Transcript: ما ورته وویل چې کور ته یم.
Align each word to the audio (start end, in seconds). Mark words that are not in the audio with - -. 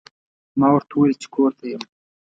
ما 0.59 0.67
ورته 0.73 0.93
وویل 0.95 1.17
چې 1.21 1.27
کور 1.35 1.51
ته 1.59 1.63
یم. 1.71 1.83